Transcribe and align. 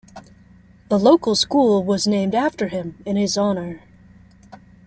The 0.89 0.97
local 0.97 1.35
school 1.35 1.83
was 1.83 2.07
named 2.07 2.33
after 2.33 2.69
him 2.69 2.97
in 3.05 3.17
his 3.17 3.37
honor. 3.37 3.83